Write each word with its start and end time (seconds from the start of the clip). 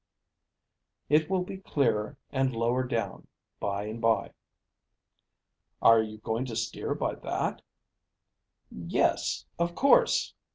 It 1.09 1.29
will 1.29 1.43
be 1.43 1.59
clearer, 1.59 2.17
and 2.31 2.55
lower 2.55 2.81
down 2.83 3.27
by 3.59 3.83
and 3.83 4.01
by." 4.01 4.31
"Are 5.79 6.01
you 6.01 6.17
going 6.17 6.45
to 6.45 6.55
steer 6.55 6.95
by 6.95 7.13
that?" 7.13 7.61
"Yes, 8.71 9.45
of 9.59 9.75
course. 9.75 10.33